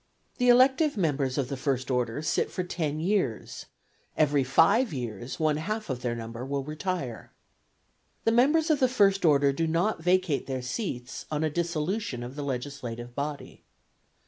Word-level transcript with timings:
The 0.39 0.49
elective 0.49 0.97
members 0.97 1.37
of 1.37 1.47
the 1.49 1.55
first 1.55 1.91
order 1.91 2.23
sit 2.23 2.49
for 2.49 2.63
ten 2.63 2.99
years; 2.99 3.67
every 4.17 4.43
five 4.43 4.91
years 4.91 5.39
one 5.39 5.57
half 5.57 5.85
their 5.89 6.15
number 6.15 6.43
will 6.43 6.63
retire. 6.63 7.33
The 8.23 8.31
members 8.31 8.71
of 8.71 8.79
the 8.79 8.87
first 8.87 9.23
order 9.23 9.53
do 9.53 9.67
not 9.67 10.01
vacate 10.01 10.47
their 10.47 10.63
seats 10.63 11.27
on 11.29 11.43
a 11.43 11.51
dissolution 11.51 12.23
of 12.23 12.35
the 12.35 12.41
legislative 12.43 13.13
body. 13.13 13.63